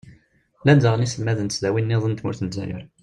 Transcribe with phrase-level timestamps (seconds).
[0.63, 2.83] llan daɣen yiselmaden n tesdawin-nniḍen n tmurt n lezzayer.